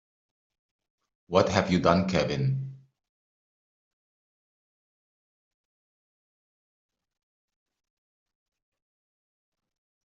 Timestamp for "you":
1.71-1.79